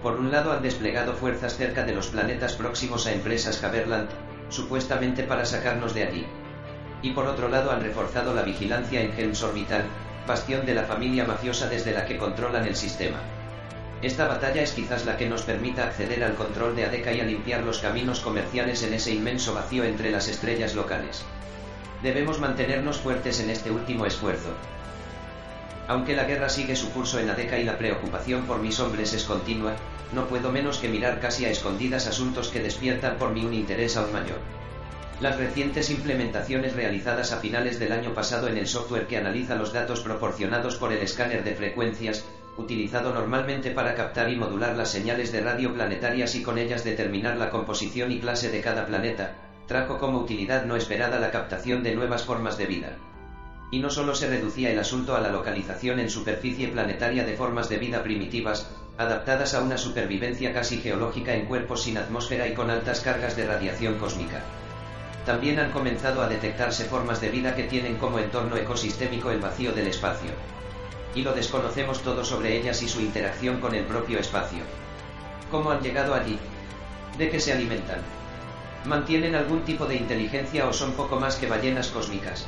Por 0.02 0.18
un 0.18 0.32
lado 0.32 0.50
han 0.50 0.64
desplegado 0.64 1.12
fuerzas 1.12 1.56
cerca 1.56 1.84
de 1.84 1.94
los 1.94 2.08
planetas 2.08 2.54
próximos 2.54 3.06
a 3.06 3.12
empresas 3.12 3.62
Haberland, 3.62 4.08
supuestamente 4.48 5.22
para 5.22 5.44
sacarnos 5.44 5.94
de 5.94 6.02
allí. 6.02 6.26
Y 7.00 7.12
por 7.12 7.28
otro 7.28 7.48
lado 7.48 7.70
han 7.70 7.80
reforzado 7.80 8.34
la 8.34 8.42
vigilancia 8.42 9.02
en 9.02 9.12
Helms 9.16 9.44
Orbital, 9.44 9.84
bastión 10.26 10.66
de 10.66 10.74
la 10.74 10.84
familia 10.84 11.24
mafiosa 11.24 11.68
desde 11.68 11.92
la 11.92 12.06
que 12.06 12.18
controlan 12.18 12.66
el 12.66 12.76
sistema. 12.76 13.18
Esta 14.02 14.26
batalla 14.26 14.62
es 14.62 14.72
quizás 14.72 15.04
la 15.04 15.16
que 15.16 15.28
nos 15.28 15.42
permita 15.42 15.84
acceder 15.84 16.24
al 16.24 16.34
control 16.34 16.74
de 16.74 16.86
Adeca 16.86 17.12
y 17.12 17.20
a 17.20 17.24
limpiar 17.24 17.62
los 17.62 17.80
caminos 17.80 18.20
comerciales 18.20 18.82
en 18.82 18.94
ese 18.94 19.12
inmenso 19.12 19.52
vacío 19.52 19.84
entre 19.84 20.10
las 20.10 20.28
estrellas 20.28 20.74
locales. 20.74 21.22
Debemos 22.02 22.38
mantenernos 22.40 22.98
fuertes 22.98 23.40
en 23.40 23.50
este 23.50 23.70
último 23.70 24.06
esfuerzo. 24.06 24.54
Aunque 25.86 26.16
la 26.16 26.24
guerra 26.24 26.48
sigue 26.48 26.76
su 26.76 26.90
curso 26.92 27.18
en 27.18 27.28
Adeca 27.28 27.58
y 27.58 27.64
la 27.64 27.76
preocupación 27.76 28.46
por 28.46 28.60
mis 28.60 28.80
hombres 28.80 29.12
es 29.12 29.24
continua, 29.24 29.74
no 30.12 30.28
puedo 30.28 30.50
menos 30.50 30.78
que 30.78 30.88
mirar 30.88 31.20
casi 31.20 31.44
a 31.44 31.50
escondidas 31.50 32.06
asuntos 32.06 32.48
que 32.48 32.60
despiertan 32.60 33.16
por 33.18 33.32
mí 33.32 33.44
un 33.44 33.52
interés 33.52 33.96
aún 33.96 34.12
mayor. 34.12 34.38
Las 35.20 35.36
recientes 35.36 35.90
implementaciones 35.90 36.74
realizadas 36.74 37.32
a 37.32 37.40
finales 37.40 37.78
del 37.78 37.92
año 37.92 38.14
pasado 38.14 38.48
en 38.48 38.56
el 38.56 38.66
software 38.66 39.06
que 39.06 39.18
analiza 39.18 39.54
los 39.54 39.70
datos 39.70 40.00
proporcionados 40.00 40.76
por 40.76 40.94
el 40.94 41.02
escáner 41.02 41.44
de 41.44 41.54
frecuencias, 41.54 42.24
utilizado 42.56 43.12
normalmente 43.12 43.70
para 43.70 43.94
captar 43.94 44.30
y 44.30 44.36
modular 44.36 44.74
las 44.76 44.90
señales 44.90 45.30
de 45.30 45.42
radio 45.42 45.74
planetarias 45.74 46.34
y 46.36 46.42
con 46.42 46.56
ellas 46.56 46.84
determinar 46.84 47.36
la 47.36 47.50
composición 47.50 48.10
y 48.12 48.18
clase 48.18 48.48
de 48.48 48.62
cada 48.62 48.86
planeta, 48.86 49.34
trajo 49.66 49.98
como 49.98 50.20
utilidad 50.20 50.64
no 50.64 50.74
esperada 50.74 51.20
la 51.20 51.30
captación 51.30 51.82
de 51.82 51.94
nuevas 51.94 52.24
formas 52.24 52.56
de 52.56 52.64
vida. 52.64 52.96
Y 53.70 53.80
no 53.80 53.90
solo 53.90 54.14
se 54.14 54.26
reducía 54.26 54.70
el 54.70 54.78
asunto 54.78 55.16
a 55.16 55.20
la 55.20 55.30
localización 55.30 56.00
en 56.00 56.08
superficie 56.08 56.68
planetaria 56.68 57.24
de 57.24 57.36
formas 57.36 57.68
de 57.68 57.76
vida 57.76 58.02
primitivas, 58.02 58.70
adaptadas 58.96 59.52
a 59.52 59.60
una 59.60 59.76
supervivencia 59.76 60.54
casi 60.54 60.78
geológica 60.78 61.34
en 61.34 61.44
cuerpos 61.44 61.82
sin 61.82 61.98
atmósfera 61.98 62.48
y 62.48 62.54
con 62.54 62.70
altas 62.70 63.00
cargas 63.00 63.36
de 63.36 63.46
radiación 63.46 63.98
cósmica. 63.98 64.42
También 65.24 65.58
han 65.58 65.70
comenzado 65.70 66.22
a 66.22 66.28
detectarse 66.28 66.84
formas 66.84 67.20
de 67.20 67.28
vida 67.28 67.54
que 67.54 67.64
tienen 67.64 67.96
como 67.96 68.18
entorno 68.18 68.56
ecosistémico 68.56 69.30
el 69.30 69.40
vacío 69.40 69.72
del 69.72 69.88
espacio. 69.88 70.30
Y 71.14 71.22
lo 71.22 71.32
desconocemos 71.32 72.02
todo 72.02 72.24
sobre 72.24 72.56
ellas 72.56 72.82
y 72.82 72.88
su 72.88 73.00
interacción 73.00 73.60
con 73.60 73.74
el 73.74 73.84
propio 73.84 74.18
espacio. 74.18 74.62
¿Cómo 75.50 75.70
han 75.70 75.82
llegado 75.82 76.14
allí? 76.14 76.38
¿De 77.18 77.28
qué 77.28 77.40
se 77.40 77.52
alimentan? 77.52 77.98
¿Mantienen 78.84 79.34
algún 79.34 79.62
tipo 79.62 79.84
de 79.84 79.96
inteligencia 79.96 80.66
o 80.66 80.72
son 80.72 80.92
poco 80.92 81.20
más 81.20 81.36
que 81.36 81.46
ballenas 81.46 81.88
cósmicas? 81.88 82.46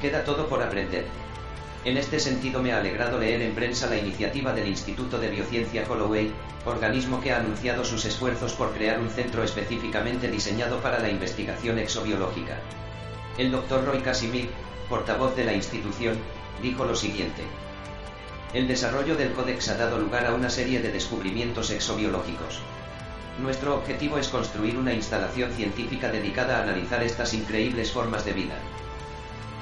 Queda 0.00 0.24
todo 0.24 0.48
por 0.48 0.62
aprender. 0.62 1.04
En 1.84 1.96
este 1.96 2.20
sentido 2.20 2.62
me 2.62 2.72
ha 2.72 2.78
alegrado 2.78 3.18
leer 3.18 3.42
en 3.42 3.56
prensa 3.56 3.88
la 3.88 3.96
iniciativa 3.96 4.52
del 4.52 4.68
Instituto 4.68 5.18
de 5.18 5.28
Biociencia 5.28 5.84
Holloway, 5.88 6.30
organismo 6.64 7.20
que 7.20 7.32
ha 7.32 7.40
anunciado 7.40 7.84
sus 7.84 8.04
esfuerzos 8.04 8.52
por 8.52 8.72
crear 8.72 9.00
un 9.00 9.10
centro 9.10 9.42
específicamente 9.42 10.30
diseñado 10.30 10.78
para 10.80 11.00
la 11.00 11.10
investigación 11.10 11.80
exobiológica. 11.80 12.58
El 13.36 13.50
Dr. 13.50 13.84
Roy 13.84 13.98
Casimir, 14.00 14.48
portavoz 14.88 15.34
de 15.34 15.44
la 15.44 15.54
institución, 15.54 16.16
dijo 16.62 16.84
lo 16.84 16.94
siguiente. 16.94 17.42
El 18.54 18.68
desarrollo 18.68 19.16
del 19.16 19.32
códex 19.32 19.68
ha 19.70 19.76
dado 19.76 19.98
lugar 19.98 20.26
a 20.26 20.34
una 20.34 20.50
serie 20.50 20.80
de 20.80 20.92
descubrimientos 20.92 21.70
exobiológicos. 21.70 22.60
Nuestro 23.40 23.74
objetivo 23.74 24.18
es 24.18 24.28
construir 24.28 24.76
una 24.76 24.92
instalación 24.92 25.50
científica 25.52 26.12
dedicada 26.12 26.58
a 26.58 26.62
analizar 26.62 27.02
estas 27.02 27.34
increíbles 27.34 27.90
formas 27.90 28.24
de 28.24 28.34
vida. 28.34 28.54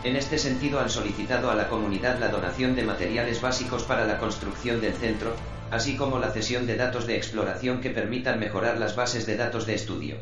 En 0.02 0.16
este 0.16 0.38
sentido 0.38 0.80
han 0.80 0.88
solicitado 0.88 1.50
a 1.50 1.54
la 1.54 1.68
comunidad 1.68 2.18
la 2.18 2.28
donación 2.28 2.74
de 2.74 2.84
materiales 2.84 3.42
básicos 3.42 3.82
para 3.82 4.06
la 4.06 4.18
construcción 4.18 4.80
del 4.80 4.94
centro, 4.94 5.34
así 5.70 5.94
como 5.94 6.18
la 6.18 6.30
cesión 6.30 6.66
de 6.66 6.76
datos 6.76 7.06
de 7.06 7.16
exploración 7.16 7.82
que 7.82 7.90
permitan 7.90 8.40
mejorar 8.40 8.78
las 8.78 8.96
bases 8.96 9.26
de 9.26 9.36
datos 9.36 9.66
de 9.66 9.74
estudio. 9.74 10.16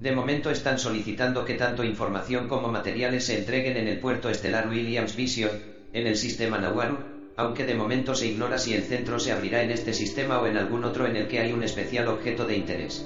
De 0.00 0.12
momento 0.12 0.50
están 0.50 0.78
solicitando 0.78 1.44
que 1.44 1.54
tanto 1.54 1.84
información 1.84 2.48
como 2.48 2.68
materiales 2.68 3.26
se 3.26 3.38
entreguen 3.38 3.76
en 3.76 3.88
el 3.88 4.00
puerto 4.00 4.30
estelar 4.30 4.68
Williams 4.68 5.16
Vision, 5.16 5.50
en 5.92 6.06
el 6.06 6.16
sistema 6.16 6.58
Nawaru, 6.58 6.96
aunque 7.36 7.66
de 7.66 7.74
momento 7.74 8.14
se 8.14 8.28
ignora 8.28 8.56
si 8.56 8.72
el 8.72 8.84
centro 8.84 9.20
se 9.20 9.32
abrirá 9.32 9.62
en 9.62 9.70
este 9.70 9.92
sistema 9.92 10.40
o 10.40 10.46
en 10.46 10.56
algún 10.56 10.82
otro 10.82 11.06
en 11.06 11.16
el 11.16 11.28
que 11.28 11.40
hay 11.40 11.52
un 11.52 11.62
especial 11.62 12.08
objeto 12.08 12.46
de 12.46 12.56
interés. 12.56 13.04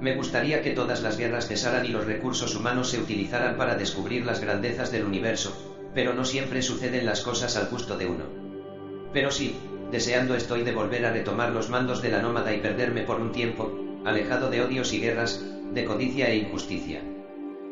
Me 0.00 0.14
gustaría 0.14 0.62
que 0.62 0.72
todas 0.72 1.02
las 1.02 1.16
guerras 1.16 1.48
cesaran 1.48 1.86
y 1.86 1.88
los 1.88 2.04
recursos 2.04 2.54
humanos 2.54 2.90
se 2.90 3.00
utilizaran 3.00 3.56
para 3.56 3.76
descubrir 3.76 4.26
las 4.26 4.40
grandezas 4.40 4.92
del 4.92 5.04
universo, 5.04 5.56
pero 5.94 6.12
no 6.12 6.24
siempre 6.24 6.60
suceden 6.60 7.06
las 7.06 7.22
cosas 7.22 7.56
al 7.56 7.68
gusto 7.68 7.96
de 7.96 8.06
uno. 8.06 8.24
Pero 9.12 9.30
sí, 9.30 9.56
deseando 9.90 10.34
estoy 10.34 10.62
de 10.62 10.72
volver 10.72 11.06
a 11.06 11.12
retomar 11.12 11.50
los 11.50 11.70
mandos 11.70 12.02
de 12.02 12.10
la 12.10 12.20
nómada 12.20 12.54
y 12.54 12.58
perderme 12.58 13.02
por 13.02 13.20
un 13.20 13.32
tiempo, 13.32 13.72
alejado 14.04 14.50
de 14.50 14.62
odios 14.62 14.92
y 14.92 15.00
guerras, 15.00 15.42
de 15.72 15.84
codicia 15.86 16.28
e 16.28 16.36
injusticia. 16.36 17.00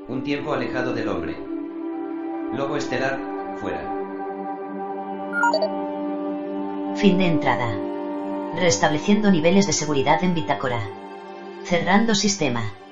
Un 0.09 0.25
tiempo 0.25 0.55
alejado 0.55 0.95
del 0.95 1.09
hombre. 1.09 1.37
Lobo 2.55 2.77
estelar, 2.77 3.19
fuera. 3.57 3.91
Fin 6.97 7.19
de 7.19 7.27
entrada. 7.27 7.77
Restableciendo 8.57 9.31
niveles 9.31 9.67
de 9.67 9.73
seguridad 9.73 10.23
en 10.25 10.35
Bitácora. 10.35 11.04
Cerrando 11.65 12.15
sistema. 12.15 12.84